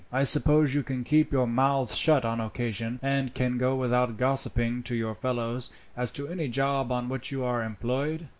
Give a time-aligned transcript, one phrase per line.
[0.11, 4.81] I suppose you can keep your mouths shut on occasion, and can go without gossiping
[4.85, 8.27] to your fellows as to any job on which you are employed?"